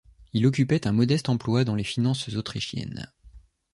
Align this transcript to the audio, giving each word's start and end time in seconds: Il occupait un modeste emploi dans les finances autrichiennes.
Il 0.33 0.47
occupait 0.47 0.87
un 0.87 0.93
modeste 0.93 1.29
emploi 1.29 1.63
dans 1.63 1.75
les 1.75 1.83
finances 1.83 2.27
autrichiennes. 2.33 3.11